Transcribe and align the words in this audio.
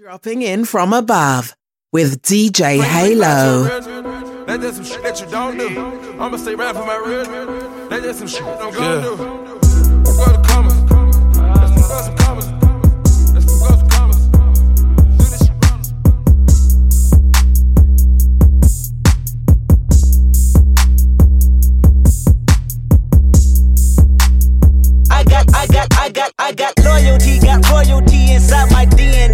Dropping 0.00 0.40
in 0.40 0.64
from 0.64 0.94
above 0.94 1.54
with 1.92 2.22
DJ 2.22 2.80
Halo. 2.82 3.64
That's 4.46 4.62
just 4.62 4.76
some 4.76 4.84
shit 4.86 5.02
that 5.02 5.20
you 5.20 5.26
don't 5.26 5.58
do. 5.58 5.68
I'ma 6.18 6.38
stay 6.38 6.54
rap 6.54 6.74
for 6.74 6.86
my 6.86 6.96
real. 6.96 7.26
That's 7.90 8.02
just 8.02 8.18
some 8.20 8.28
shit 8.28 8.42
I'm 8.42 8.72
gonna 8.72 9.02
do. 9.02 9.16
Go 9.18 10.24
to 10.24 10.40
commas. 10.48 10.72
Let's 10.80 11.86
go 11.86 12.00
some 12.00 12.16
commas. 12.16 12.46
Let's 13.34 13.44
go 13.44 13.76
some 13.76 13.88
commas. 13.90 14.28
Do 14.96 15.12
this 15.18 15.38
shit 15.38 15.52
wrong. 15.68 15.82
I 25.10 25.24
got, 25.24 25.44
I 25.54 25.66
got, 25.66 25.88
I 25.98 26.08
got, 26.08 26.32
I 26.38 26.52
got 26.52 26.72
loyalty, 26.78 27.38
got 27.38 27.68
royalty 27.68 28.32
inside 28.32 28.70
my 28.72 28.86
DNA. 28.86 29.29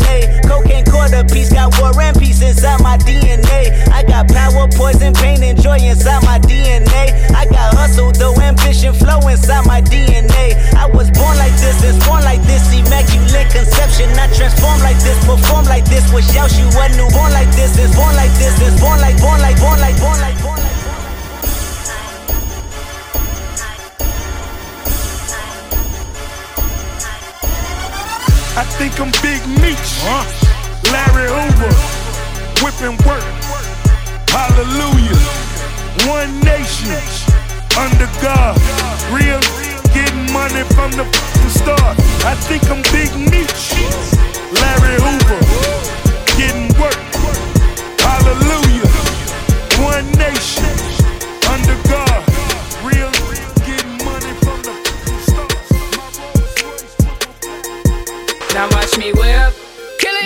Cocaine 1.27 1.34
quarter 1.34 1.34
piece, 1.34 1.52
got 1.52 1.79
war 1.80 2.00
and 2.00 2.18
peace 2.18 2.42
inside 2.42 2.80
my 2.82 2.96
DNA. 2.98 3.73
I 3.92 4.02
got 4.02 4.28
power, 4.28 4.69
poison, 4.69 5.12
pain, 5.14 5.42
and 5.42 5.60
joy 5.60 5.78
inside 5.78 6.23
my 6.24 6.38
DNA. 6.38 7.14
I 7.34 7.46
got 7.46 7.74
hustle, 7.74 8.12
though 8.12 8.34
ambition, 8.41 8.92
flow 8.95 9.20
inside 9.28 9.66
my 9.66 9.80
DNA. 9.80 10.56
I 10.74 10.87
was 10.87 11.10
born 11.10 11.37
like 11.38 11.54
this, 11.56 11.82
and 11.84 11.98
born 12.04 12.23
like 12.24 12.42
this, 12.42 12.73
immaculate 12.73 13.51
conception. 13.51 14.10
I 14.18 14.27
transform 14.34 14.80
like 14.80 14.98
this, 15.02 15.18
perform 15.24 15.65
like 15.66 15.84
this. 15.84 16.04
Was 16.12 16.27
Yaoshi, 16.32 16.66
what 16.74 16.91
new? 16.96 17.09
Born 17.10 17.32
like 17.32 17.51
this, 17.54 17.79
is 17.79 17.95
born 17.95 18.15
like 18.16 18.32
this, 18.38 18.60
is 18.60 18.79
born 18.80 19.01
like, 19.01 19.18
born 19.20 19.40
like, 19.40 19.59
born 19.59 19.80
like, 19.80 19.98
born 19.98 20.20
like, 20.20 20.37
born 20.43 20.59
like. 20.59 20.77
I 28.59 28.65
think 28.79 28.98
I'm 28.98 29.12
Big 29.20 29.46
Meech. 29.60 30.45
Larry 30.96 31.28
Hoover. 31.28 31.73
Whipping 32.64 32.96
work. 33.04 33.27
Hallelujah. 34.32 35.21
One 36.09 36.32
nation. 36.40 36.96
Under 37.76 38.09
God. 38.24 38.57
Real 39.12 39.40
getting 39.93 40.32
money 40.32 40.65
from 40.73 40.90
the 40.96 41.04
f***ing 41.04 41.51
start. 41.51 41.96
I 42.24 42.34
think 42.48 42.65
I'm 42.73 42.80
Big 42.96 43.12
Meech. 43.30 43.65
Larry 44.60 44.96
Hoover. 45.04 45.40
Getting 46.40 46.73
work. 46.80 46.96
Hallelujah. 48.01 48.88
One 49.84 50.06
nation. 50.16 50.73
Under 51.52 51.76
God. 51.93 52.21
Real 52.88 53.12
getting 53.68 53.96
money 54.01 54.32
from 54.40 54.59
the 54.65 54.73
start. 55.28 55.52
Now 58.54 58.66
watch 58.71 58.96
me. 58.96 59.12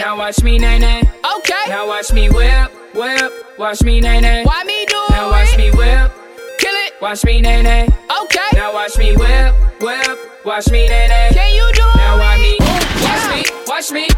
Now 0.00 0.16
watch 0.16 0.42
me 0.42 0.56
nay 0.56 0.78
nay. 0.78 1.02
Okay. 1.36 1.64
Now 1.68 1.86
watch 1.86 2.10
me 2.10 2.30
whip, 2.30 2.72
whip. 2.94 3.32
Watch 3.58 3.82
me 3.82 4.00
nay 4.00 4.18
nay. 4.18 4.44
Why 4.46 4.64
me 4.64 4.86
do 4.86 4.96
it? 4.96 5.10
Now 5.10 5.30
watch 5.30 5.54
me 5.58 5.70
whip. 5.72 6.10
Kill 6.58 6.74
it. 6.74 6.94
Watch 7.02 7.22
me 7.22 7.42
nay 7.42 7.60
nay. 7.60 7.86
Okay. 8.22 8.48
Now 8.54 8.72
watch 8.72 8.96
me 8.96 9.14
whip, 9.14 9.54
whip. 9.82 10.18
Watch 10.46 10.70
me 10.70 10.88
nay 10.88 11.06
nay. 11.06 11.28
Can 11.34 11.54
you 11.54 11.70
do 11.74 11.82
it? 11.84 11.96
Now 11.96 12.16
watch 12.16 12.40
me. 12.40 12.56
Watch 13.04 13.28
me. 13.28 13.44
Watch 13.68 13.92
me. 13.92 14.08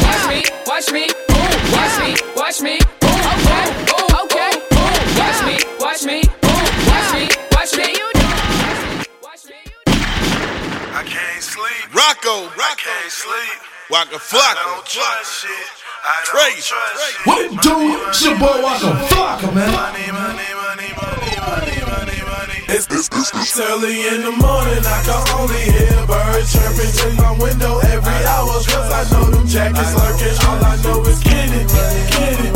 Watch 0.00 0.24
me. 0.32 0.42
Watch 0.64 0.92
me. 0.92 1.04
Watch 1.76 2.00
me. 2.00 2.16
Watch 2.34 2.62
me. 2.62 2.78
Okay. 3.04 3.68
Okay. 4.24 4.52
Watch 5.20 5.40
me. 5.44 5.56
Watch 5.78 6.04
me. 6.08 6.22
Watch 6.88 7.12
me. 7.12 7.28
Watch 7.52 7.76
me. 7.76 7.88
Watch 9.22 9.44
me. 9.44 9.60
I 10.96 11.04
can't 11.04 11.42
sleep. 11.42 11.94
Rocco, 11.94 12.48
I 12.56 12.74
can't 12.78 13.12
sleep. 13.12 13.77
Waka 13.90 14.16
I 14.16 14.18
Flocka, 14.20 14.64
don't 14.68 14.84
trust 14.84 15.48
shit. 15.48 15.48
I 15.48 16.20
don't 16.20 16.28
Crazy, 16.28 16.60
trust 16.60 16.92
shit. 17.08 17.24
What 17.24 17.40
it 17.40 17.52
do? 17.64 17.76
It's 18.12 18.20
your 18.20 18.36
boy 18.36 18.60
Waka 18.60 18.92
Flocka, 19.08 19.48
man. 19.56 19.72
Money, 19.72 20.12
money, 20.12 20.44
money, 20.60 20.92
money, 20.92 21.32
money, 21.40 21.78
money, 21.88 22.20
money. 22.20 22.60
It's, 22.68 22.84
it's, 22.92 23.08
it's, 23.08 23.32
it's 23.32 23.56
early 23.56 24.04
in 24.12 24.28
the 24.28 24.34
morning. 24.36 24.84
I 24.84 25.00
can 25.08 25.24
only 25.40 25.64
hear 25.72 26.04
birds 26.04 26.52
chirping 26.52 26.92
in 27.00 27.16
my 27.16 27.32
window 27.40 27.80
every 27.88 28.20
hour. 28.28 28.60
Cause 28.60 28.92
I 28.92 29.08
know 29.08 29.24
them 29.32 29.46
jackets 29.48 29.96
lurking. 29.96 30.36
All 30.44 30.60
I 30.60 30.76
know 30.84 31.00
is 31.08 31.24
get 31.24 31.48
it, 31.48 31.64
get 31.72 32.44
it. 32.44 32.52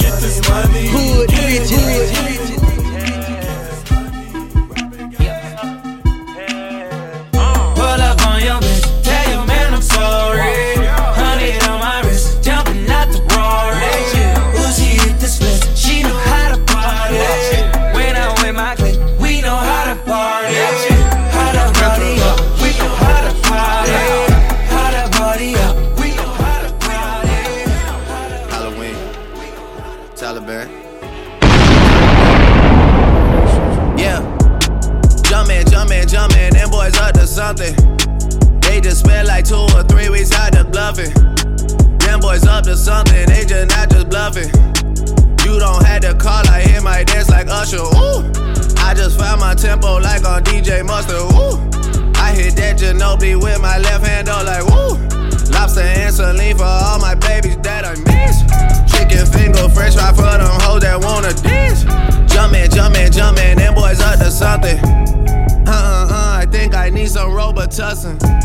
Get 0.00 0.16
this 0.16 0.40
money. 0.48 0.88
Hood 0.88 1.28
get 1.28 1.44
it, 1.44 1.68
bitches. 1.68 2.08
get 2.24 2.50
it. 2.56 2.57
I'm 9.78 9.82
sorry. 9.82 10.77
Some 67.78 68.37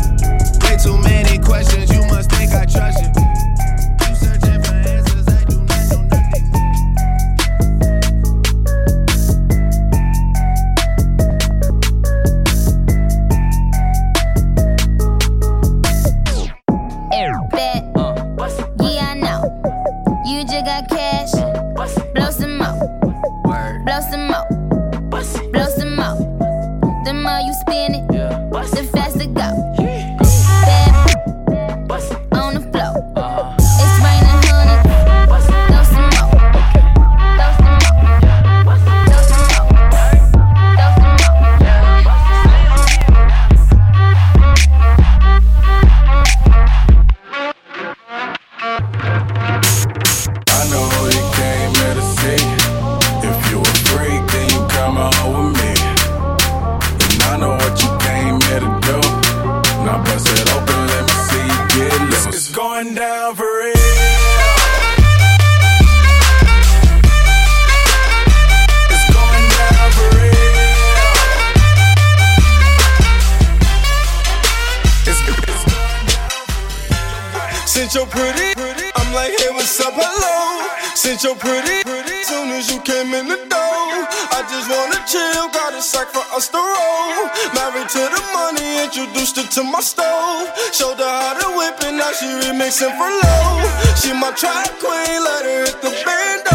You're 81.24 81.34
pretty, 81.36 81.82
pretty, 81.84 82.22
soon 82.24 82.50
as 82.50 82.70
you 82.70 82.78
came 82.82 83.14
in 83.14 83.28
the 83.28 83.40
door, 83.48 83.96
I 84.28 84.44
just 84.44 84.68
wanna 84.68 85.00
chill, 85.08 85.48
got 85.56 85.72
a 85.72 85.80
sack 85.80 86.08
for 86.08 86.20
us 86.36 86.50
to 86.50 86.58
roll. 86.58 87.30
Married 87.56 87.88
to 87.96 88.02
the 88.12 88.22
money, 88.36 88.84
introduced 88.84 89.36
her 89.36 89.48
to 89.56 89.62
my 89.64 89.80
stove. 89.80 90.52
Showed 90.74 90.98
her 90.98 91.08
how 91.08 91.32
to 91.40 91.56
whip 91.56 91.80
it, 91.80 91.94
now 91.96 92.12
she 92.12 92.26
remixing 92.26 92.92
for 93.00 93.08
low. 93.08 93.64
She 93.96 94.12
my 94.12 94.32
track 94.36 94.68
queen, 94.78 95.24
let 95.24 95.46
her 95.46 95.64
hit 95.64 95.80
the 95.80 95.96
bando. 96.04 96.53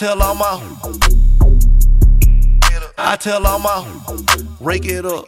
Tell 0.00 0.22
all 0.22 0.34
my 0.34 0.58
I 2.96 3.16
tell 3.16 3.46
all 3.46 3.58
my 3.58 3.84
rake 4.58 4.86
it 4.86 5.04
up, 5.04 5.26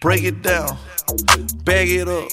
break 0.00 0.22
it 0.24 0.40
down, 0.40 0.78
bag 1.62 1.90
it 1.90 2.08
up. 2.08 2.30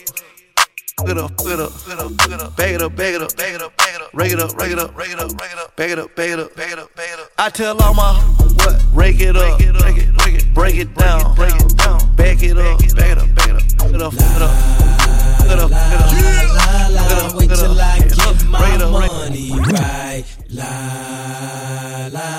Fuck 0.95 1.09
it 1.09 1.17
up, 1.17 1.35
bag 1.37 1.51
it 1.51 1.59
up, 1.59 2.55
bag 2.55 2.75
it 2.75 2.81
up, 2.81 2.95
bag 2.95 3.13
it 3.13 3.21
up, 3.21 3.35
bag 3.35 3.55
it 3.55 3.61
up, 3.61 3.73
rake 4.13 4.31
it 4.31 4.39
up, 4.39 4.57
rake 4.57 4.71
it 4.71 4.79
up, 4.79 4.97
rake 4.97 5.11
it 5.11 5.19
up, 5.19 5.37
rake 5.37 5.51
it 5.51 5.59
up, 5.59 5.75
bag 5.75 5.91
it 5.91 5.99
up, 5.99 6.15
bag 6.15 6.29
it 6.31 6.39
up, 6.39 6.55
bag 6.55 6.71
it 6.71 6.79
up, 6.79 6.95
bag 6.95 7.09
it 7.11 7.19
up. 7.19 7.29
I 7.37 7.49
tell 7.49 7.77
all 7.81 7.93
my 7.93 8.13
what? 8.13 8.81
Rake 8.93 9.19
it 9.19 9.35
up, 9.35 9.59
rake 9.59 9.67
it, 9.67 10.23
rake 10.23 10.35
it, 10.35 10.53
break 10.53 10.75
it 10.77 10.95
down, 10.95 11.35
break 11.35 11.55
it 11.55 11.75
down, 11.75 12.15
bag 12.15 12.41
it 12.41 12.57
up, 12.57 12.79
bag 12.79 13.11
it 13.11 13.17
up, 13.17 13.35
bag 13.35 13.49
it 13.49 13.55
up, 13.57 13.63
fuck 13.77 13.93
it 13.93 14.01
up, 14.01 14.13
fuck 14.13 14.35
it 14.37 14.41
up, 14.43 15.32
up, 15.59 15.71
fuck 15.71 15.94
it 15.94 16.00
up, 16.00 16.17
fuck 16.21 17.09
it 17.11 17.17
up, 17.17 17.35
Wait 17.35 17.50
till 17.50 17.79
I 17.79 18.00
get 18.00 18.45
my 18.45 18.59
rake 18.61 18.75
it 18.75 18.81
up, 18.81 18.94
rake 18.94 19.11
it 19.11 19.15
up. 19.15 19.31
money 19.31 19.51
right. 19.51 20.23
La 20.50 22.07
la 22.11 22.29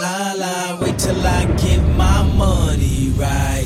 la 0.00 0.32
la. 0.32 0.80
Wait 0.80 0.98
till 0.98 1.26
I 1.26 1.44
get 1.56 1.80
my 1.96 2.22
money 2.36 3.10
right. 3.16 3.59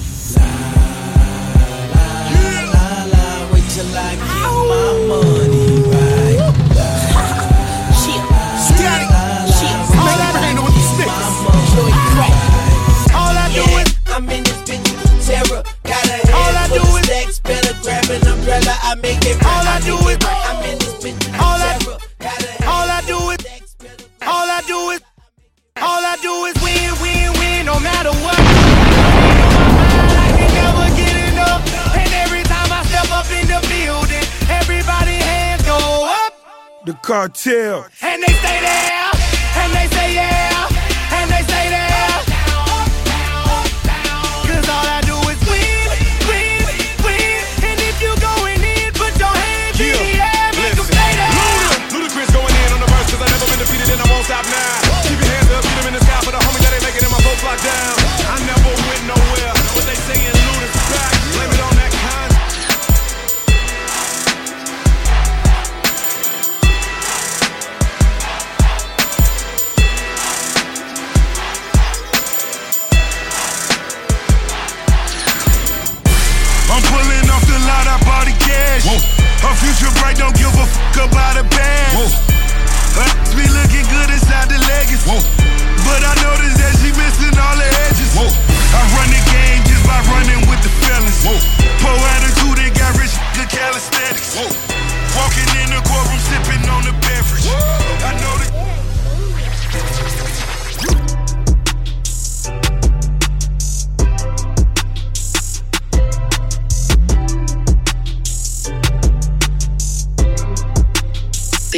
Cartel. 37.25 37.87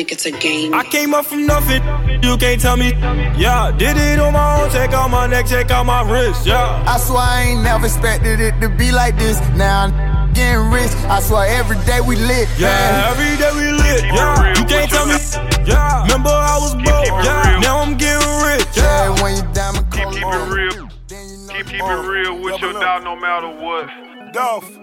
Think 0.06 0.24
it's 0.24 0.26
a 0.26 0.30
game. 0.30 0.72
I 0.72 0.84
came 0.84 1.14
up 1.14 1.26
from 1.26 1.46
nothing, 1.46 1.82
you 2.22 2.36
can't 2.36 2.60
tell 2.60 2.76
me. 2.76 2.90
Yeah, 3.34 3.74
did 3.76 3.96
it 3.96 4.20
on 4.20 4.34
my 4.34 4.62
own, 4.62 4.70
check 4.70 4.92
out 4.92 5.10
my 5.10 5.26
neck, 5.26 5.46
check 5.46 5.72
out 5.72 5.84
my 5.84 6.08
wrist, 6.08 6.46
yeah. 6.46 6.84
I 6.86 6.96
swear 6.96 7.18
I 7.18 7.42
ain't 7.42 7.64
never 7.64 7.86
expected 7.86 8.38
it 8.38 8.54
to 8.60 8.68
be 8.68 8.92
like 8.92 9.18
this. 9.18 9.40
Now 9.56 9.90
I'm 9.90 10.32
getting 10.32 10.70
rich. 10.70 10.92
I 11.10 11.18
swear 11.18 11.48
every 11.58 11.74
day 11.86 12.00
we 12.00 12.14
lit. 12.14 12.48
Yeah, 12.56 13.10
every 13.10 13.34
day 13.34 13.50
we 13.50 13.72
lit, 13.82 14.04
yeah. 14.04 14.54
You 14.54 14.64
can't 14.66 14.88
tell 14.88 15.06
me, 15.06 15.18
yeah. 15.66 16.02
Remember 16.04 16.30
I 16.30 16.56
was 16.62 16.74
broke, 16.74 17.24
yeah. 17.26 17.58
Now 17.58 17.80
I'm 17.80 17.98
getting 17.98 18.30
rich, 18.46 18.76
yeah. 18.76 19.10
Yeah, 19.10 19.22
when 19.22 19.34
you 19.34 19.42
diamond 19.54 19.90
Keep, 19.90 20.08
keep 20.10 20.22
it 20.22 20.54
real. 20.54 20.88
Keep, 21.08 21.66
keep 21.66 21.82
it 21.82 22.06
real 22.06 22.40
with 22.40 22.60
your 22.60 22.74
dog 22.74 23.02
no 23.02 23.16
matter 23.16 23.48
what. 23.48 23.90
Dolph. 24.32 24.75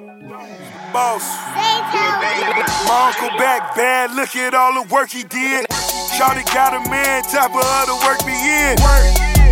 Boss. 0.94 1.26
My 2.86 3.10
uncle 3.10 3.36
back 3.40 3.76
bad, 3.76 4.14
look 4.14 4.36
at 4.36 4.54
all 4.54 4.78
the 4.78 4.94
work 4.94 5.10
he 5.10 5.24
did. 5.24 5.66
Shawty 6.14 6.46
got 6.54 6.78
a 6.78 6.88
man, 6.88 7.24
top 7.24 7.50
of 7.50 7.66
other 7.66 7.98
work 8.06 8.22
me 8.30 8.38
in. 8.38 8.78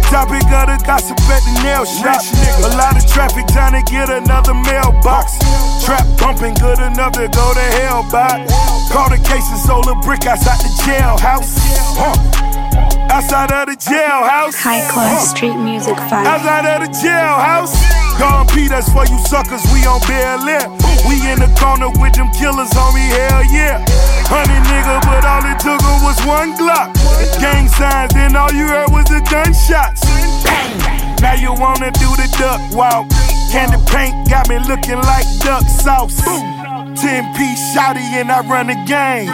Topic 0.05 0.45
of 0.53 0.69
the 0.69 0.77
gossip 0.85 1.17
at 1.33 1.41
the 1.41 1.63
nail 1.65 1.83
shop. 1.85 2.21
A 2.61 2.77
lot 2.77 2.93
of 2.93 3.09
traffic 3.09 3.47
trying 3.47 3.73
to 3.73 3.81
get 3.91 4.11
another 4.11 4.53
mailbox. 4.53 5.39
Trap 5.83 6.05
bumping 6.21 6.53
good 6.61 6.77
enough 6.77 7.13
to 7.13 7.27
go 7.33 7.53
to 7.57 7.67
hell 7.81 8.05
by. 8.11 8.45
Call 8.93 9.09
the 9.09 9.17
case 9.17 9.49
and 9.49 9.59
sold 9.65 9.87
a 9.87 9.95
brick 10.05 10.27
outside 10.27 10.61
the 10.61 10.69
jailhouse. 10.85 11.57
Huh. 11.97 12.50
Outside 13.11 13.51
of 13.51 13.67
the 13.67 13.75
jailhouse. 13.75 14.55
High 14.55 14.87
class 14.87 15.31
street 15.35 15.57
music 15.59 15.99
vibe. 16.07 16.23
Outside 16.23 16.63
of 16.63 16.87
the 16.87 16.89
jailhouse. 16.95 17.75
Gone 18.15 18.47
P, 18.47 18.69
that's 18.71 18.87
for 18.87 19.03
you 19.03 19.19
suckers, 19.27 19.59
we 19.75 19.83
on 19.83 19.99
Bel 20.07 20.47
Air. 20.47 20.71
We 21.03 21.19
in 21.27 21.43
the 21.43 21.51
corner 21.59 21.91
with 21.99 22.15
them 22.15 22.31
killers, 22.31 22.71
homie, 22.71 23.03
hell 23.11 23.43
yeah. 23.51 23.83
Honey 24.31 24.59
nigga, 24.63 25.03
but 25.03 25.27
all 25.27 25.43
it 25.43 25.59
took 25.59 25.81
her 25.83 25.97
was 26.07 26.23
one 26.23 26.55
Glock. 26.55 26.95
Gang 27.43 27.67
signs, 27.67 28.13
then 28.13 28.35
all 28.35 28.51
you 28.53 28.63
heard 28.63 28.87
was 28.95 29.03
the 29.11 29.19
gunshots. 29.27 30.07
Bang! 30.47 30.79
Now 31.19 31.35
you 31.35 31.51
wanna 31.51 31.91
do 31.91 32.07
the 32.15 32.31
duck 32.39 32.63
walk. 32.71 33.11
Candy 33.51 33.75
paint 33.91 34.29
got 34.29 34.47
me 34.47 34.57
looking 34.71 35.03
like 35.03 35.27
duck 35.43 35.67
sauce. 35.67 36.15
Ten 36.95 37.33
piece 37.35 37.61
shouty 37.75 38.01
and 38.19 38.31
I 38.31 38.41
run 38.47 38.67
the 38.67 38.75
game. 38.85 39.27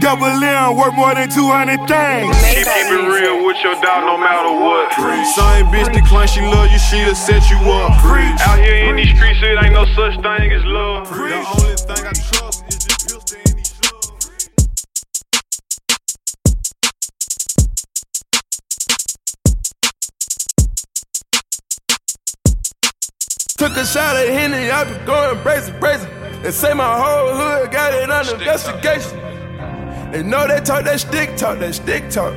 Double 0.00 0.26
M 0.26 0.76
worth 0.76 0.94
more 0.94 1.14
than 1.14 1.28
200 1.28 1.86
things. 1.86 2.36
She 2.48 2.62
keep 2.64 2.66
it 2.66 3.04
real 3.08 3.44
with 3.46 3.56
your 3.62 3.74
dog 3.80 4.04
no 4.04 4.16
matter 4.16 4.52
what. 4.62 4.92
Same 5.34 5.66
bitch 5.66 5.92
decline, 5.92 6.28
she 6.28 6.40
love 6.40 6.70
you, 6.70 6.78
she'll 6.78 7.14
set 7.14 7.50
you 7.50 7.58
up. 7.70 7.92
Out 8.02 8.58
here 8.58 8.88
in 8.90 8.96
these 8.96 9.14
streets, 9.14 9.40
it 9.42 9.62
ain't 9.62 9.74
no 9.74 9.84
such 9.94 10.14
thing 10.22 10.52
as 10.52 10.64
love. 10.64 11.08
The 11.08 11.14
only 11.14 11.76
thing 11.76 12.06
I 12.06 12.12
trust 12.12 12.64
is 12.68 12.84
this 12.84 12.96
pistol 13.04 13.38
in 13.46 13.56
these. 13.56 13.74
Took 23.58 23.76
a 23.76 23.84
shot 23.84 24.16
of 24.16 24.28
Henny, 24.28 24.70
I 24.70 24.84
be 24.84 24.94
going 25.04 25.42
brazen, 25.42 25.78
brazen. 25.80 26.17
They 26.42 26.52
say 26.52 26.72
my 26.72 26.96
whole 26.96 27.34
hood 27.34 27.72
got 27.72 27.92
it 27.92 28.08
under 28.10 28.34
investigation. 28.34 29.18
They 30.12 30.22
know 30.22 30.46
they 30.46 30.60
talk 30.60 30.84
that 30.84 31.00
stick 31.00 31.36
talk, 31.36 31.58
that 31.58 31.74
stick 31.74 32.08
talk. 32.10 32.32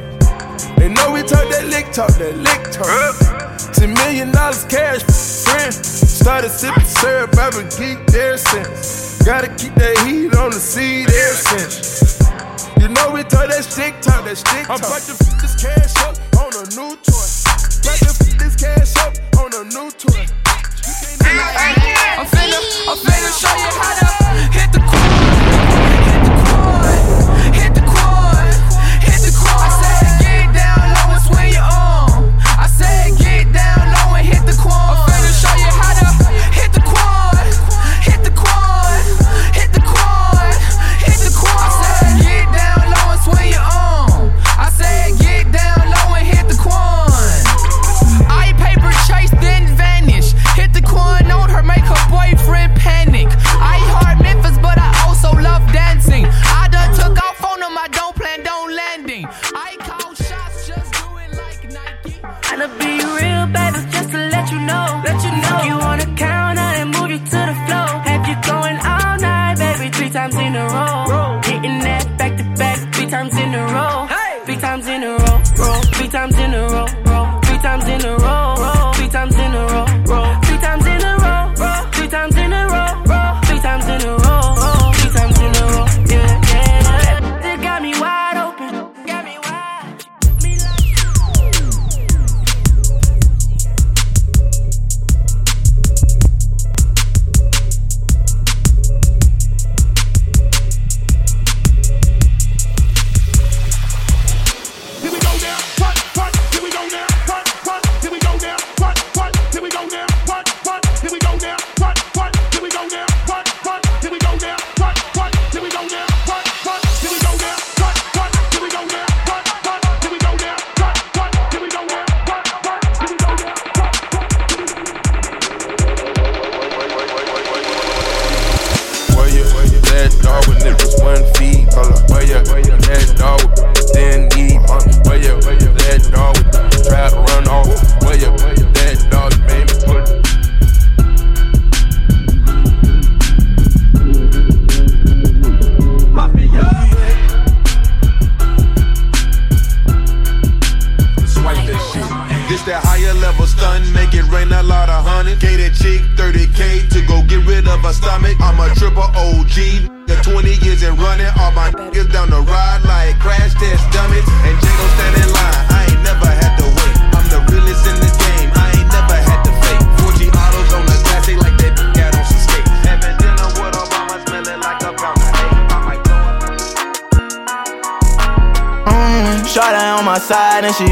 They 0.77 0.89
know 0.89 1.11
we 1.13 1.21
talk 1.21 1.47
that 1.49 1.67
lick 1.69 1.93
talk, 1.93 2.09
that 2.17 2.35
lick 2.35 2.71
talk. 2.73 3.73
Ten 3.73 3.93
million 3.93 4.31
dollars 4.31 4.65
cash, 4.65 5.03
friend. 5.45 5.73
Started 5.73 6.49
sipping 6.49 6.83
syrup, 6.85 7.37
I've 7.37 7.53
been 7.53 7.69
geek 7.77 8.05
there 8.07 8.37
since. 8.37 9.21
Gotta 9.23 9.47
keep 9.49 9.75
that 9.75 9.95
heat 10.05 10.35
on 10.35 10.49
the 10.49 10.59
seed 10.59 11.07
ever 11.07 11.35
since. 11.35 12.19
You 12.81 12.89
know 12.89 13.11
we 13.11 13.21
talk 13.23 13.49
that 13.49 13.63
stick 13.63 14.01
talk, 14.01 14.25
that 14.25 14.37
stick 14.37 14.65
talk. 14.65 14.81
I'm 14.81 14.89
about 14.89 15.01
to 15.05 15.13
f 15.13 15.41
this 15.41 15.55
cash 15.61 15.95
up 16.01 16.17
on 16.41 16.51
a 16.57 16.65
new 16.73 16.97
toy. 17.05 17.29
About 17.85 17.97
to 18.01 18.09
f 18.09 18.17
this 18.41 18.55
cash 18.57 18.97
up 18.97 19.13
on 19.37 19.53
a 19.53 19.63
new 19.69 19.91
toy. 19.91 20.40
Show 23.41 23.49
you 23.57 23.71
how 23.73 23.95
to 23.95 24.10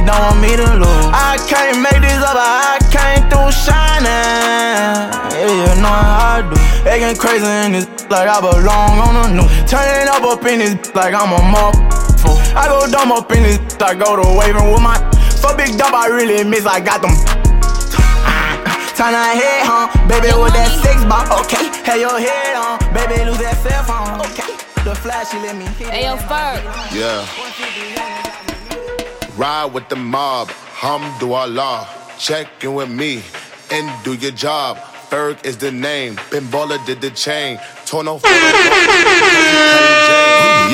don't 0.09 0.21
want 0.25 0.41
me 0.41 0.57
to 0.57 0.69
lose. 0.81 1.05
I 1.13 1.37
can't 1.45 1.77
make 1.85 2.01
this 2.01 2.17
up, 2.25 2.33
I 2.33 2.81
came 2.89 3.21
through 3.29 3.53
shining. 3.53 4.09
Yeah, 5.37 5.45
you 5.45 5.69
know 5.77 5.93
how 5.93 6.33
I 6.33 6.49
do. 6.49 6.57
Acting 6.89 7.13
crazy 7.21 7.45
in 7.45 7.77
this 7.77 7.85
like 8.13 8.25
I 8.25 8.41
belong 8.41 8.97
on 8.97 9.13
the 9.13 9.25
news. 9.37 9.51
Turning 9.69 10.09
up 10.09 10.25
up 10.25 10.41
in 10.49 10.65
this 10.65 10.95
like 10.97 11.13
I'm 11.13 11.29
a 11.29 11.39
mob. 11.45 11.77
I 12.57 12.65
go 12.67 12.89
dumb 12.89 13.13
up 13.13 13.29
in 13.31 13.43
this, 13.43 13.61
I 13.81 13.93
go 13.93 14.17
to 14.17 14.25
waving 14.33 14.73
with 14.73 14.81
my. 14.81 14.97
So 15.29 15.55
big 15.55 15.77
dub, 15.77 15.93
I 15.93 16.07
really 16.09 16.43
miss, 16.43 16.65
I 16.65 16.81
got 16.81 17.05
them. 17.05 17.13
Turn 18.97 19.13
her 19.15 19.31
head, 19.31 19.63
huh? 19.63 19.87
Baby, 20.09 20.35
with 20.35 20.51
that 20.51 20.73
six 20.83 21.05
bar, 21.07 21.23
okay. 21.39 21.71
Have 21.87 22.01
your 22.01 22.19
head 22.19 22.57
on, 22.57 22.75
baby, 22.91 23.23
lose 23.23 23.39
that 23.39 23.55
cell 23.63 23.85
phone, 23.87 24.19
okay. 24.27 24.59
The 24.83 24.95
flash, 24.95 25.31
she 25.31 25.37
let 25.39 25.55
me 25.55 25.65
hit 25.79 25.87
Hey, 25.87 26.03
yo, 26.03 26.17
Ferg. 26.17 26.59
Yeah. 26.91 27.23
Ride 29.39 29.71
with 29.71 29.87
the 29.87 29.95
mob, 29.95 30.49
Hamdulillah. 30.49 31.87
Check 32.19 32.61
in 32.61 32.73
with 32.73 32.89
me 32.89 33.23
and 33.71 33.87
do 34.03 34.11
your 34.11 34.31
job. 34.31 34.75
Ferg 35.07 35.45
is 35.45 35.55
the 35.55 35.71
name. 35.71 36.19
Ben 36.29 36.43
Baller 36.51 36.75
did 36.85 36.99
the 36.99 37.09
chain. 37.11 37.57
Torno. 37.85 38.19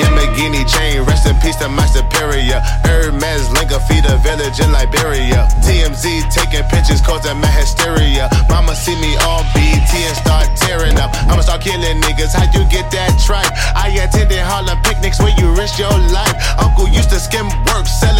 Yamborghini 0.02 0.66
chain. 0.66 1.06
Rest 1.06 1.30
in 1.30 1.38
peace 1.38 1.54
to 1.62 1.68
my 1.68 1.86
superior. 1.86 2.58
Hermes 2.82 3.46
Linka 3.54 3.78
feed 3.86 4.02
a 4.02 4.18
village 4.26 4.58
in 4.58 4.72
Liberia. 4.72 5.46
TMZ 5.62 6.26
taking 6.34 6.66
pictures 6.66 7.00
causing 7.00 7.38
my 7.38 7.46
hysteria. 7.46 8.28
Mama 8.50 8.74
see 8.74 8.98
me 9.00 9.14
on 9.30 9.46
BET 9.54 9.94
and 9.94 10.16
start 10.16 10.50
tearing 10.56 10.98
up. 10.98 11.14
I'ma 11.30 11.42
start 11.42 11.62
killing 11.62 12.02
niggas. 12.02 12.34
How 12.34 12.50
you 12.50 12.66
get 12.68 12.90
that 12.90 13.14
tripe? 13.22 13.46
I 13.78 13.94
attended 14.02 14.40
Harlem 14.42 14.82
picnics 14.82 15.20
where 15.20 15.32
you 15.38 15.54
risk 15.54 15.78
your 15.78 15.94
life. 16.10 16.34
Uncle 16.58 16.88
used 16.88 17.10
to 17.10 17.20
skim 17.20 17.46
work, 17.70 17.86
selling 17.86 18.15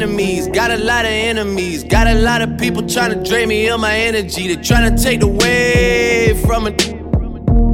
enemies, 0.00 0.46
got 0.46 0.70
a 0.70 0.76
lot 0.76 1.04
of 1.04 1.10
enemies, 1.10 1.82
got 1.82 2.06
a 2.06 2.14
lot 2.14 2.40
of 2.40 2.56
people 2.56 2.86
trying 2.86 3.10
to 3.10 3.28
drain 3.28 3.48
me 3.48 3.68
of 3.68 3.80
my 3.80 3.98
energy. 3.98 4.46
They 4.46 4.62
trying 4.62 4.94
to 4.94 5.02
take 5.02 5.24
away 5.24 6.40
from 6.46 6.68
it. 6.68 6.94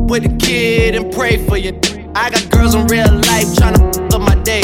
With 0.09 0.25
a 0.25 0.35
kid 0.39 0.95
and 0.95 1.13
pray 1.13 1.37
for 1.47 1.59
you. 1.59 1.79
I 2.15 2.31
got 2.31 2.49
girls 2.51 2.75
in 2.75 2.87
real 2.87 3.13
life 3.29 3.55
trying 3.57 3.75
to 3.77 4.17
up 4.17 4.23
my 4.23 4.37
day. 4.43 4.63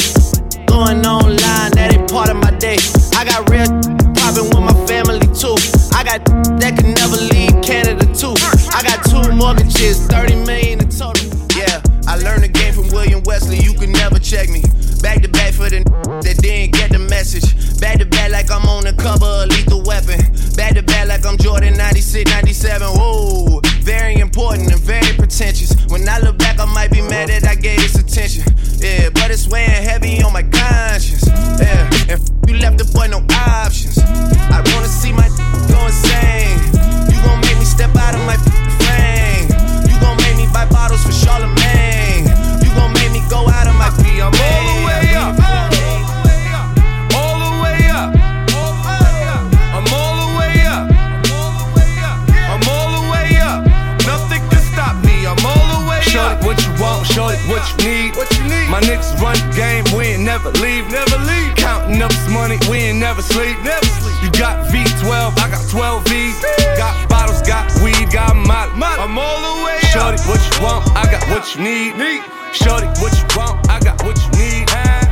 Going 0.65 1.05
online, 1.05 1.73
that 1.77 1.93
ain't 1.93 2.11
part 2.11 2.31
of 2.31 2.37
my 2.37 2.51
day. 2.57 2.79
I 3.13 3.29
got 3.29 3.51
real 3.51 3.69
popping 4.17 4.49
with 4.49 4.65
my 4.65 4.77
family 4.89 5.21
too. 5.37 5.57
I 5.93 6.01
got 6.01 6.25
that 6.65 6.81
can 6.81 6.95
never 6.97 7.21
leave 7.29 7.61
Canada 7.61 8.09
too. 8.17 8.33
I 8.73 8.81
got 8.89 9.05
two 9.05 9.37
mortgages, 9.37 10.01
30 10.07 10.47
million 10.47 10.81
in 10.81 10.89
total. 10.89 11.29
Yeah, 11.53 11.83
I 12.09 12.17
learned 12.17 12.45
the 12.45 12.49
game 12.49 12.73
from 12.73 12.89
William 12.89 13.23
Wesley. 13.25 13.59
You 13.59 13.75
can 13.75 13.93
never 13.93 14.19
check 14.19 14.49
me. 14.49 14.63
Back 15.03 15.21
to 15.23 15.29
back 15.29 15.51
like 18.31 18.51
I'm 18.51 18.67
on 18.69 18.85
the 18.85 18.93
cover 18.95 19.27
of 19.27 19.49
Lethal 19.49 19.83
Weapon. 19.83 20.19
Back 20.57 20.75
to 20.75 20.83
back 20.83 21.09
like 21.09 21.27
I'm 21.27 21.37
Jordan 21.37 21.77
96, 21.77 22.31
97. 22.31 22.89
Whoa, 22.89 23.61
very 23.83 24.17
important 24.17 24.73
and 24.73 24.81
very 24.81 25.13
pretentious. 25.15 25.75
When 25.89 26.09
I 26.09 26.19
look 26.21 26.39
back, 26.39 26.59
I 26.59 26.65
might 26.65 26.91
be 26.91 27.03
mad 27.03 27.29
that 27.29 27.47
I 27.47 27.55
gave 27.55 27.79
this 27.81 27.97
attention. 27.97 28.45
Yeah, 28.79 29.11
but 29.11 29.31
it's 29.31 29.47
weighing 29.49 29.71
heavy 29.71 30.23
on 30.23 30.33
my 30.33 30.43
conscience. 30.43 31.27
Yeah, 31.61 32.17
and 32.17 32.21
you 32.49 32.57
left 32.57 32.79
the 32.79 32.85
boy 32.93 33.07
no 33.09 33.19
options. 33.31 33.70
My 58.81 58.87
niggas 58.87 59.21
run 59.21 59.37
the 59.37 59.55
game, 59.55 59.85
we 59.95 60.17
ain't 60.17 60.23
never 60.23 60.51
leave. 60.53 60.89
Never 60.89 61.19
leave. 61.29 61.55
Counting 61.55 62.01
up 62.01 62.11
this 62.11 62.29
money, 62.33 62.57
we 62.71 62.79
ain't 62.89 62.99
never 62.99 63.21
sleep. 63.21 63.61
Never 63.63 63.85
sleep. 63.85 64.17
You 64.23 64.31
got 64.41 64.73
V12, 64.73 65.37
I 65.37 65.51
got 65.51 65.69
12 65.69 66.05
V's. 66.09 66.41
Got 66.79 67.09
bottles, 67.11 67.43
got 67.43 67.69
weed, 67.83 68.11
got 68.11 68.35
molly. 68.35 68.73
I'm 68.81 69.19
all 69.19 69.37
the 69.37 69.65
way 69.67 69.79
Shorty, 69.93 70.17
what 70.25 70.41
you 70.41 70.65
want, 70.65 70.89
I 70.97 71.05
got 71.13 71.29
what 71.29 71.55
you 71.55 71.61
need. 71.63 71.97
Need. 71.99 72.23
Shorty, 72.55 72.87
what 73.05 73.13
you 73.13 73.27
want, 73.37 73.69
I 73.69 73.81
got 73.81 74.03
what 74.03 74.17
you 74.17 74.31
need. 74.41 75.10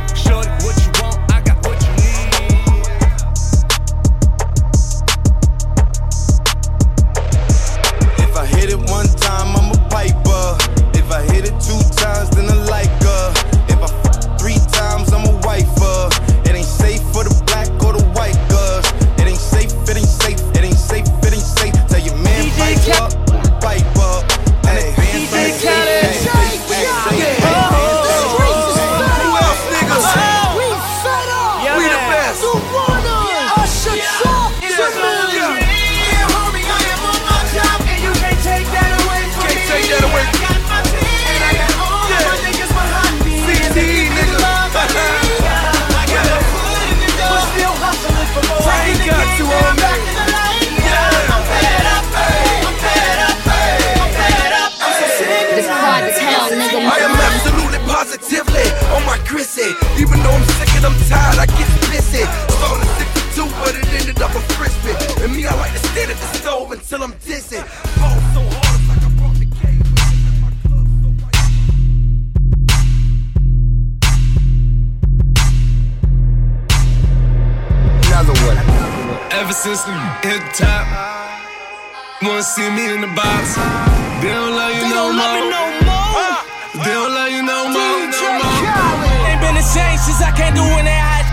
Been 90.09 90.17
the 90.17 90.25
same 90.25 90.25
since 90.25 90.25
I 90.25 90.31
can't 90.33 90.55
do 90.55 90.61
when 90.61 90.85
they 90.85 90.97
hot. 90.97 91.25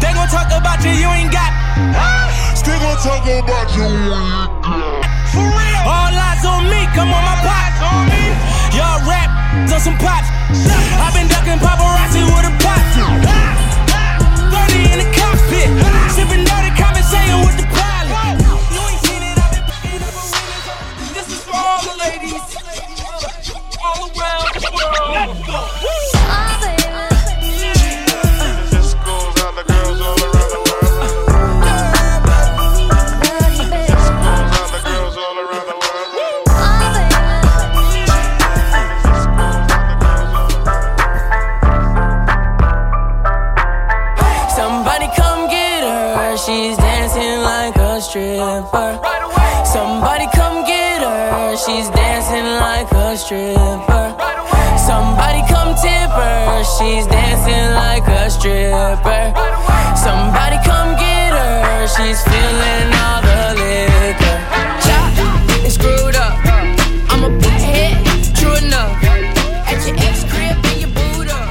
They 0.00 0.12
gon' 0.12 0.28
talk 0.28 0.52
about 0.52 0.84
you, 0.84 0.92
you 0.92 1.08
ain't 1.08 1.32
got. 1.32 1.52
Still 2.56 2.78
gon' 2.80 2.96
talk 3.00 3.24
about 3.24 3.68
you 3.76 3.84
when 3.84 4.04
you 4.04 4.10
got. 4.10 4.52
For 5.32 5.40
real. 5.40 5.82
All 5.88 6.12
eyes 6.12 6.44
on 6.44 6.68
me, 6.68 6.84
come 6.92 7.08
on 7.08 7.24
my 7.24 7.36
pops. 7.40 7.80
Y'all 8.76 9.00
rap 9.08 9.30
on 9.72 9.80
some 9.80 9.96
pops. 9.96 10.28
i 11.00 11.08
been 11.16 11.28
ducking 11.28 11.60
paparazzi 11.60 12.20
with 12.28 12.50
a 12.50 12.54
pop. 12.60 12.84
30 14.52 14.92
in 14.92 14.98
the 15.00 15.08
cockpit. 15.16 15.68
Sipping 16.12 16.44
dirty 16.44 16.72
conversation 16.76 17.40
with 17.40 17.56
the 17.56 17.66
pilot. 17.72 18.44
You 18.76 18.82
ain't 18.92 19.00
seen 19.08 19.22
it, 19.24 19.36
I've 19.40 19.52
been 19.56 19.64
picking 19.72 20.04
up 20.04 20.14
arenas. 20.20 21.16
This 21.16 21.26
is 21.32 21.40
for 21.44 21.56
all 21.56 21.80
the 21.80 21.96
ladies. 21.96 22.44
All 23.80 24.04
around 24.12 24.52
the 24.52 24.68
world. 24.68 25.08
Let's 25.16 25.46
go. 25.46 25.79
Stripper. 48.10 48.98
Somebody 49.64 50.26
come 50.34 50.66
get 50.66 51.00
her. 51.00 51.56
She's 51.56 51.88
dancing 51.90 52.58
like 52.58 52.90
a 52.90 53.16
stripper. 53.16 54.06
Somebody 54.74 55.46
come 55.46 55.78
tip 55.78 56.10
her. 56.10 56.64
She's 56.74 57.06
dancing 57.06 57.70
like 57.78 58.02
a 58.08 58.28
stripper. 58.28 59.30
Somebody 59.94 60.58
come 60.66 60.98
get 60.98 61.30
her. 61.38 61.86
She's 61.86 62.18
feeling 62.26 62.90
all 62.98 63.22
the 63.22 63.54
liquor. 63.62 64.38
Chop, 64.82 65.06
it's 65.62 65.74
screwed 65.74 66.16
up. 66.16 66.34
I'm 67.14 67.22
a 67.22 67.30
hit, 67.62 67.94
true 68.34 68.56
enough. 68.58 68.90
At 69.70 69.86
your 69.86 69.94
ex 70.02 70.24
crib, 70.26 70.58
and 70.66 70.80
your 70.82 70.90
boot 70.98 71.30
up. 71.30 71.46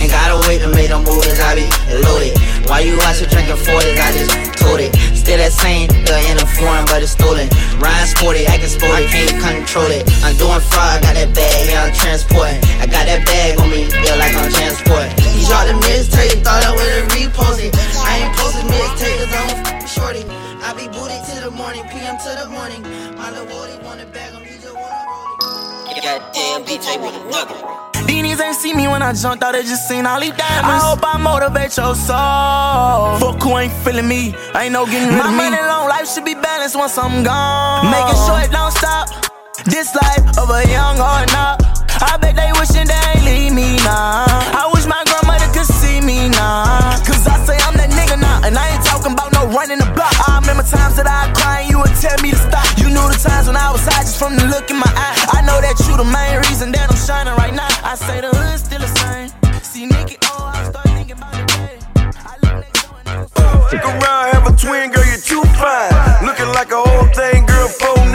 Ain't 0.00 0.10
gotta 0.10 0.48
wait 0.48 0.60
to 0.60 0.68
make 0.68 0.88
them 0.88 1.04
moves, 1.04 1.38
I 1.38 1.54
be 1.54 1.68
loaded. 2.02 2.41
Why 2.66 2.80
you 2.80 2.94
out 3.02 3.16
here 3.16 3.28
drinking 3.28 3.58
40s? 3.58 3.98
I 3.98 4.08
just 4.12 4.32
told 4.58 4.80
it. 4.80 4.94
Still 5.16 5.38
that 5.38 5.52
same, 5.52 5.86
the 6.06 6.16
in 6.30 6.38
a 6.38 6.46
foreign, 6.58 6.84
but 6.86 7.02
it's 7.02 7.14
stolen. 7.14 7.46
Ryan 7.78 8.06
sporty, 8.06 8.42
acting 8.46 8.70
sporty, 8.70 9.06
can't 9.06 9.30
control 9.38 9.90
it. 9.90 10.02
I'm 10.26 10.34
doing 10.34 10.58
fraud, 10.58 10.98
I 10.98 11.00
got 11.02 11.14
that 11.14 11.30
bag, 11.30 11.70
yeah, 11.70 11.86
I'm 11.86 11.94
transporting. 11.94 12.58
I 12.82 12.90
got 12.90 13.06
that 13.06 13.22
bag 13.22 13.58
on 13.62 13.70
me, 13.70 13.86
feel 13.86 14.18
like 14.18 14.34
I'm 14.34 14.50
transporting. 14.50 15.14
He 15.34 15.46
dropped 15.46 15.70
a 15.70 15.76
mixtape, 15.78 16.42
thought 16.42 16.62
I 16.66 16.74
would've 16.74 17.10
reposted. 17.14 17.70
I 18.02 18.26
ain't 18.26 18.34
posted 18.34 18.66
mixtape, 18.66 19.18
cause 19.22 19.34
I'm 19.34 19.82
a 19.82 19.86
shorty. 19.86 20.22
I 20.62 20.74
be 20.74 20.86
booty 20.90 21.18
to 21.18 21.34
the 21.46 21.50
morning, 21.50 21.82
PM 21.90 22.18
to 22.18 22.30
the 22.38 22.46
morning. 22.50 22.82
My 23.18 23.30
little 23.30 23.52
wanna 23.82 24.06
bag 24.06 24.32
him, 24.32 24.42
he 24.42 24.61
Goddamn 26.02 26.64
BJ 26.64 26.98
with 26.98 27.14
a 27.14 27.22
nugget. 27.30 28.08
These 28.08 28.40
ain't 28.40 28.56
see 28.56 28.74
me 28.74 28.88
when 28.88 29.02
I 29.02 29.12
jumped 29.12 29.44
out, 29.44 29.52
they 29.52 29.62
just 29.62 29.86
seen 29.86 30.06
all 30.06 30.18
these 30.18 30.32
diamonds. 30.32 30.82
I 30.82 30.88
hope 30.88 31.04
I 31.04 31.14
motivate 31.20 31.76
your 31.76 31.94
soul. 31.94 33.20
Fuck 33.20 33.42
who 33.44 33.58
ain't 33.58 33.72
feeling 33.84 34.08
me, 34.08 34.34
ain't 34.56 34.72
no 34.72 34.86
getting 34.86 35.12
rid 35.12 35.20
My 35.20 35.28
of 35.28 35.36
me. 35.36 35.36
My 35.36 35.50
money 35.52 35.62
long 35.62 35.86
life 35.92 36.08
should 36.08 36.24
be 36.24 36.32
balanced 36.34 36.74
once 36.74 36.96
I'm 36.96 37.22
gone. 37.22 37.92
Making 37.92 38.18
sure 38.24 38.40
it 38.40 38.50
don't 38.50 38.72
stop. 38.72 39.12
This 39.68 39.94
life 39.94 40.24
of 40.40 40.48
a 40.48 40.64
young 40.72 40.96
or 40.96 41.22
not. 41.36 41.60
I 42.00 42.16
bet 42.16 42.34
they 42.34 42.50
wishing 42.58 42.88
they 42.88 43.02
ain't 43.12 43.22
leave 43.28 43.52
me 43.52 43.76
now. 43.84 44.24
I 44.58 44.66
wish 44.72 44.88
my 44.88 45.04
grandmother 45.04 45.46
could 45.52 45.68
see 45.68 46.00
me 46.00 46.32
now. 46.32 46.98
Cause 47.04 47.20
I 47.28 47.36
say 47.44 47.60
I'm 47.62 47.76
that 47.76 47.92
nigga 47.92 48.18
now. 48.18 48.40
And 48.42 48.56
I 48.56 48.74
ain't 48.74 48.82
talking 48.82 49.12
about 49.12 49.30
no 49.36 49.46
running 49.52 49.76
the 49.76 49.84
block. 49.84 49.91
I 49.91 49.91
remember 50.62 50.76
times 50.76 50.96
that 50.96 51.06
I 51.06 51.32
cried 51.34 51.62
and 51.62 51.70
you 51.70 51.78
would 51.78 51.94
tell 51.98 52.16
me 52.22 52.30
to 52.30 52.36
stop. 52.36 52.66
You 52.78 52.88
knew 52.88 53.06
the 53.10 53.18
times 53.18 53.46
when 53.46 53.56
I 53.56 53.70
was 53.72 53.84
high 53.84 54.02
just 54.02 54.18
from 54.18 54.36
the 54.36 54.46
look 54.46 54.70
in 54.70 54.78
my 54.78 54.90
eye. 54.94 55.16
I 55.32 55.42
know 55.42 55.60
that 55.60 55.78
you 55.86 55.96
the 55.96 56.06
main 56.06 56.38
reason 56.48 56.72
that 56.72 56.90
I'm 56.90 56.98
shining 56.98 57.34
right 57.36 57.54
now. 57.54 57.68
I 57.82 57.94
say 57.94 58.20
the 58.20 58.30
hood's 58.30 58.64
still 58.64 58.80
the 58.80 58.90
same. 59.02 59.28
See, 59.62 59.86
Nicky, 59.86 60.16
oh, 60.30 60.52
I 60.54 60.70
start 60.70 60.86
thinking 60.94 61.18
about 61.18 61.34
the 61.34 61.44
day. 61.46 61.78
Stick 63.68 63.84
around, 63.84 64.24
have 64.36 64.46
a 64.46 64.52
twin, 64.56 64.90
girl, 64.92 65.06
you're 65.06 65.24
too 65.24 65.42
fine. 65.56 65.92
Looking 66.26 66.50
like 66.52 66.70
a 66.70 66.80
whole 66.80 67.08
thing, 67.16 67.46
girl, 67.46 67.68
4'9. 67.68 68.12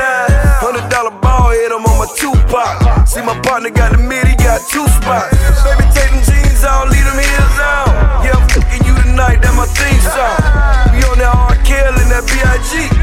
Hundred 0.61 0.87
dollar 0.89 1.15
ball 1.19 1.51
head, 1.51 1.71
I'm 1.71 1.85
on 1.85 1.97
my 1.97 2.07
Tupac. 2.15 3.07
See, 3.07 3.21
my 3.21 3.35
partner 3.41 3.71
got 3.71 3.91
the 3.91 3.99
mid, 3.99 4.27
he 4.27 4.35
got 4.37 4.61
two 4.69 4.85
spots. 4.99 5.33
Baby, 5.65 5.85
take 5.91 6.11
them 6.13 6.21
jeans 6.23 6.63
out, 6.63 6.89
leave 6.89 7.05
them 7.05 7.17
heels 7.17 7.57
out. 7.59 7.89
Yeah, 8.23 8.37
I'm 8.37 8.45
fucking 8.49 8.85
you 8.85 8.95
tonight, 9.01 9.41
that 9.41 9.53
my 9.57 9.65
theme 9.65 10.01
song 10.05 10.46
that 12.17 12.25
B.I.G. 12.25 12.96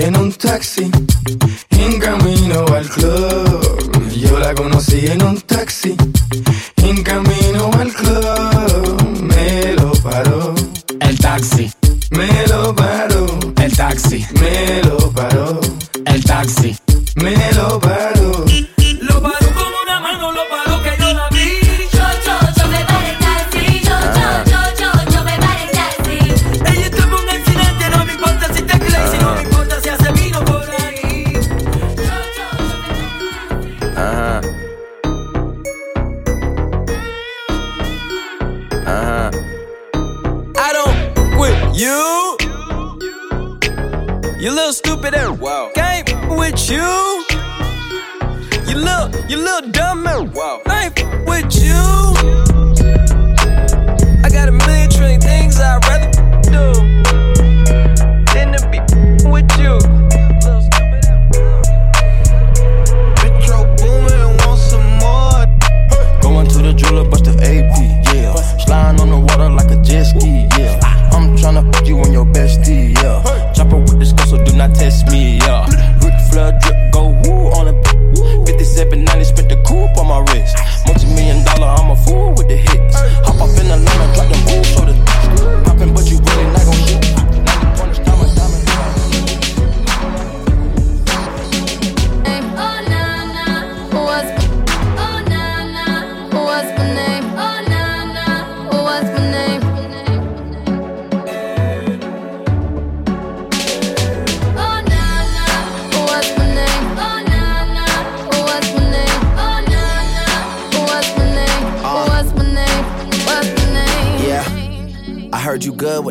en 0.00 0.16
un 0.16 0.32
taxi, 0.32 0.90
en 1.70 1.98
camino 1.98 2.64
al 2.74 2.88
club. 2.88 4.10
Yo 4.10 4.38
la 4.38 4.54
conocí 4.54 5.06
en 5.06 5.22
un 5.22 5.40
taxi, 5.40 5.94
en 6.76 7.02
camino 7.02 7.70
al 7.78 7.92
club. 7.92 9.20
Me 9.20 9.74
lo 9.74 9.92
paró. 10.02 10.54
El 11.00 11.18
taxi. 11.18 11.70
Me 12.10 12.46
lo 12.46 12.74
paró. 12.74 13.26
El 13.56 13.76
taxi. 13.76 14.24
Me 14.40 14.82
lo 14.82 15.10
paró. 15.12 15.60
El 16.06 16.24
taxi. 16.24 16.76
Me 17.16 17.52
lo 17.52 17.78
paró. 17.80 17.91
You. 47.02 47.24
You 48.68 48.76
little, 48.78 49.08
you 49.28 49.36
little 49.36 49.70
dumb 49.70 50.06
ass. 50.06 50.28
Wow. 50.34 50.60
I 50.66 50.84
ain't 50.86 50.96
with 51.26 51.54
you. 51.62 51.82
I 54.24 54.28
got 54.30 54.48
a 54.48 54.52
million 54.52 54.90
trillion 54.90 55.20
things 55.20 55.60
I'd 55.60 55.84
rather 55.86 56.10
do 56.42 56.91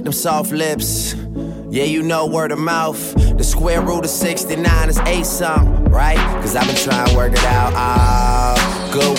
with 0.02 0.06
them 0.06 0.14
soft 0.14 0.52
lips. 0.52 1.14
Yeah, 1.70 1.84
you 1.84 2.02
know 2.02 2.26
word 2.26 2.52
of 2.52 2.58
mouth. 2.58 3.14
The 3.38 3.44
square 3.44 3.82
root 3.82 4.04
of 4.04 4.10
69 4.10 4.90
is 4.90 4.98
eight 5.06 5.26
something, 5.26 5.86
right? 5.86 6.18
Cause 6.42 6.56
I've 6.56 6.66
been 6.66 6.76
trying 6.76 7.08
to 7.10 7.16
work 7.16 7.34
it 7.34 7.44
out. 7.46 7.74
Ah, 7.76 8.58
go. 8.94 9.14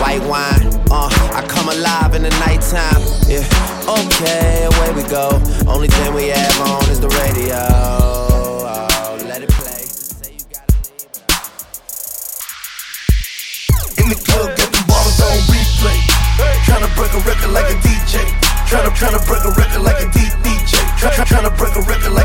White 0.00 0.22
wine, 0.28 0.68
uh, 0.90 1.08
I 1.32 1.44
come 1.48 1.68
alive 1.68 2.14
in 2.14 2.22
the 2.22 2.30
nighttime. 2.44 3.00
Yeah, 3.28 3.44
okay, 3.88 4.64
away 4.64 4.92
we 4.96 5.08
go. 5.08 5.40
Only 5.68 5.88
thing 5.88 6.14
we 6.14 6.28
have 6.28 6.60
on 6.60 6.88
is 6.90 7.00
the 7.00 7.08
radio. 7.08 7.60
Oh, 7.68 9.18
let 9.28 9.42
it 9.42 9.50
play. 9.50 9.84
In 14.00 14.08
the 14.08 14.16
club, 14.24 14.56
got 14.56 14.72
them 14.72 14.84
ballers 14.88 15.20
on 15.20 15.36
replay. 15.52 16.16
Break 16.96 17.12
a 17.12 17.18
record 17.28 17.50
like 17.52 17.68
a 17.70 17.76
DJ. 17.84 18.24
Tryna 18.68 18.90
tryna 18.96 19.26
break 19.26 19.44
a 19.44 19.50
record 19.50 19.82
like 19.82 19.94
a. 19.94 19.95
Try, 21.36 21.44
try, 21.44 21.50
tryna 21.50 21.58
break 21.58 21.76
a 21.76 21.80
record 21.82 22.15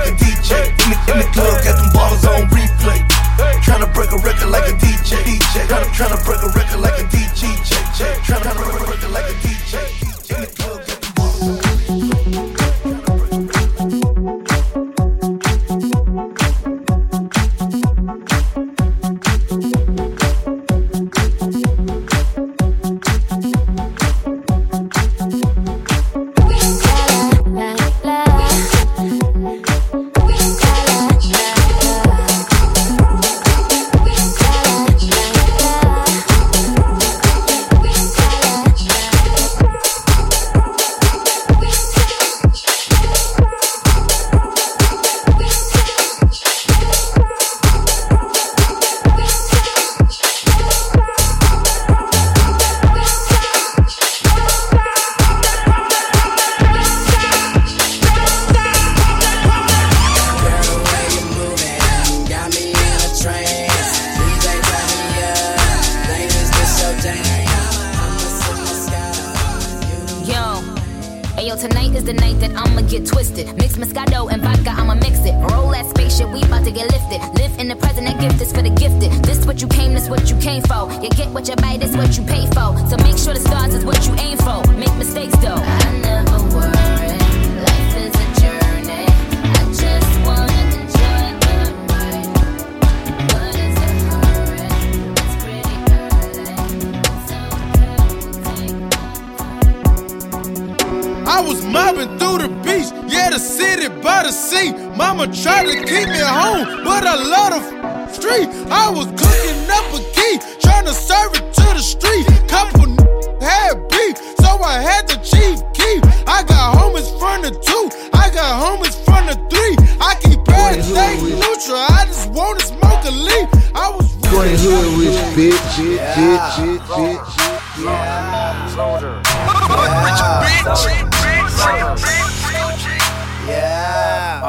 I 101.31 101.39
was 101.39 101.63
mobbing 101.65 102.19
through 102.19 102.39
the 102.39 102.49
beach, 102.61 102.91
yeah, 103.07 103.29
the 103.29 103.39
city 103.39 103.87
by 104.03 104.23
the 104.23 104.31
sea. 104.31 104.73
Mama 104.97 105.27
tried 105.31 105.65
to 105.71 105.75
keep 105.87 106.07
me 106.11 106.19
at 106.19 106.27
home, 106.27 106.83
but 106.83 107.07
I 107.07 107.15
love 107.15 107.51
the 107.55 107.61
f- 107.63 108.15
street. 108.15 108.49
I 108.69 108.89
was 108.91 109.07
cooking 109.15 109.63
up 109.71 109.87
a 109.95 109.99
key, 110.11 110.35
trying 110.59 110.85
to 110.85 110.93
serve 110.93 111.31
it 111.39 111.53
to 111.55 111.67
the 111.71 111.79
street. 111.79 112.27
Couple 112.51 112.83
n- 112.83 112.97
had 113.39 113.79
beef, 113.87 114.17
so 114.43 114.59
I 114.61 114.75
had 114.83 115.07
the 115.07 115.17
chief 115.23 115.63
key. 115.71 115.97
I 116.27 116.43
got 116.43 116.75
homies 116.75 117.07
from 117.17 117.41
the 117.47 117.51
two, 117.63 117.83
I 118.11 118.29
got 118.29 118.51
homies 118.59 118.97
from 119.07 119.25
the 119.31 119.39
three. 119.47 119.75
I 120.03 120.15
keep 120.19 120.43
everything 120.51 121.39
neutral, 121.39 121.79
I 121.79 122.03
just 122.11 122.29
wanna 122.31 122.59
smoke 122.59 123.05
a 123.07 123.11
leaf. 123.11 123.47
I 123.73 123.89
was 123.89 124.11
Twenty 124.27 124.55
hood 124.59 124.99
rich 124.99 125.19
bitch, 125.35 125.63
bitch, 125.79 126.55
bitch, 126.59 126.87
bitch. 126.91 127.83
Yeah. 127.83 128.41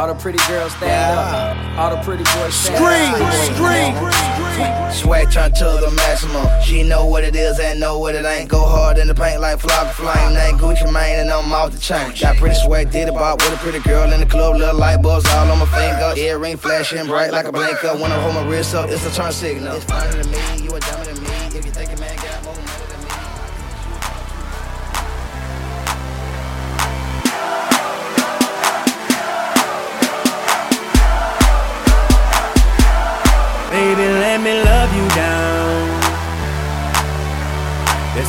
All 0.03 0.09
the 0.09 0.14
pretty 0.14 0.22
pretty 0.22 0.38
girls 0.48 0.72
stand 0.77 1.18
up. 1.18 1.79
All 1.79 1.90
the 1.90 1.96
pretty 2.03 2.25
boys 2.25 2.55
stand 2.55 2.79
Scream, 2.79 3.22
up. 3.22 3.33
scream. 3.53 3.94
scream. 3.96 4.92
Swag 4.92 5.31
turned 5.31 5.55
to 5.57 5.64
the 5.64 5.90
maximum. 5.94 6.46
She 6.62 6.83
know 6.83 7.07
what 7.07 7.25
it 7.25 7.37
is 7.37 7.61
and 7.61 7.79
know 7.79 7.98
what 7.98 8.14
it 8.14 8.25
ain't. 8.25 8.48
Go 8.48 8.64
hard 8.64 8.96
in 8.98 9.09
the 9.09 9.14
paint 9.14 9.40
like 9.40 9.59
Flocka 9.59 9.92
Flame. 9.92 10.35
Name 10.35 10.59
Gucci 10.59 10.90
Mane 10.92 11.20
and 11.20 11.31
I'm 11.31 11.53
off 11.53 11.72
the 11.72 11.79
chain. 11.79 12.12
Got 12.18 12.37
pretty 12.37 12.57
swag, 12.57 12.90
did 12.90 13.09
it 13.09 13.14
bop 13.14 13.40
with 13.40 13.53
a 13.53 13.57
pretty 13.57 13.81
girl 13.81 14.11
in 14.12 14.20
the 14.20 14.27
club. 14.27 14.57
Little 14.57 14.79
light 14.79 15.03
bulbs 15.03 15.27
all 15.29 15.51
on 15.51 15.59
my 15.59 15.66
finger. 15.66 16.12
Earring 16.16 16.57
flashing 16.57 17.07
bright 17.07 17.33
like 17.33 17.46
a 17.46 17.53
blinker. 17.53 17.94
When 17.94 18.11
I 18.11 18.20
hold 18.22 18.35
my 18.35 18.46
wrist 18.48 18.75
up, 18.75 18.88
it's 18.90 19.05
a 19.05 19.11
turn 19.14 19.33
signal. 19.33 19.77
It's 19.77 19.85
funny 19.85 20.22
to 20.22 20.29
me, 20.29 20.64
you 20.64 20.75
a 20.75 20.81
dummy 20.81 21.21